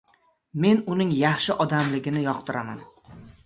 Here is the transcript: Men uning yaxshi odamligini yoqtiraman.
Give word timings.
Men 0.63 0.81
uning 0.93 1.11
yaxshi 1.19 1.57
odamligini 1.67 2.27
yoqtiraman. 2.27 2.85